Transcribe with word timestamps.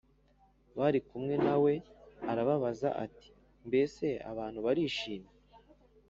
bari 0.79 0.99
kumwe 1.07 1.35
na 1.45 1.55
we 1.63 1.73
arababaza 2.31 2.89
ati 3.05 3.29
Mbese 3.67 4.05
abantu 4.31 4.59
barishimye 4.65 5.33